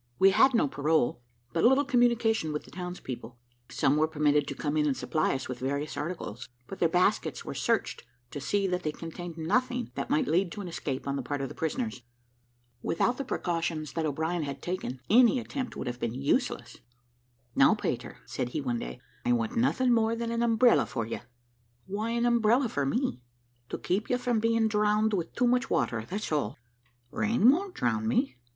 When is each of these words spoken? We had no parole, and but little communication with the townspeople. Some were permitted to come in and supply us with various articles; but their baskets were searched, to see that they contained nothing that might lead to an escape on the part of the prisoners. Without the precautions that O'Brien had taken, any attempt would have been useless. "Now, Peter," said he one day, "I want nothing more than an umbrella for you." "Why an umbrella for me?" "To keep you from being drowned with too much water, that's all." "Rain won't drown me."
We 0.17 0.31
had 0.31 0.55
no 0.55 0.67
parole, 0.67 1.09
and 1.09 1.53
but 1.53 1.63
little 1.63 1.85
communication 1.85 2.51
with 2.51 2.63
the 2.65 2.71
townspeople. 2.71 3.37
Some 3.69 3.97
were 3.97 4.07
permitted 4.07 4.47
to 4.47 4.55
come 4.55 4.75
in 4.75 4.87
and 4.87 4.97
supply 4.97 5.35
us 5.35 5.47
with 5.47 5.59
various 5.59 5.95
articles; 5.95 6.49
but 6.65 6.79
their 6.79 6.89
baskets 6.89 7.45
were 7.45 7.53
searched, 7.53 8.03
to 8.31 8.41
see 8.41 8.65
that 8.65 8.81
they 8.81 8.91
contained 8.93 9.37
nothing 9.37 9.91
that 9.93 10.09
might 10.09 10.27
lead 10.27 10.51
to 10.53 10.61
an 10.61 10.67
escape 10.67 11.07
on 11.07 11.17
the 11.17 11.21
part 11.21 11.39
of 11.39 11.49
the 11.49 11.53
prisoners. 11.53 12.01
Without 12.81 13.19
the 13.19 13.23
precautions 13.23 13.93
that 13.93 14.07
O'Brien 14.07 14.41
had 14.41 14.59
taken, 14.59 15.01
any 15.07 15.39
attempt 15.39 15.75
would 15.75 15.85
have 15.85 15.99
been 15.99 16.15
useless. 16.15 16.77
"Now, 17.53 17.75
Peter," 17.75 18.21
said 18.25 18.49
he 18.49 18.59
one 18.59 18.79
day, 18.79 18.99
"I 19.23 19.33
want 19.33 19.55
nothing 19.55 19.93
more 19.93 20.15
than 20.15 20.31
an 20.31 20.41
umbrella 20.41 20.87
for 20.87 21.05
you." 21.05 21.19
"Why 21.85 22.09
an 22.09 22.25
umbrella 22.25 22.69
for 22.69 22.87
me?" 22.87 23.21
"To 23.69 23.77
keep 23.77 24.09
you 24.09 24.17
from 24.17 24.39
being 24.39 24.67
drowned 24.67 25.13
with 25.13 25.35
too 25.35 25.45
much 25.45 25.69
water, 25.69 26.03
that's 26.09 26.31
all." 26.31 26.57
"Rain 27.11 27.51
won't 27.51 27.75
drown 27.75 28.07
me." 28.07 28.37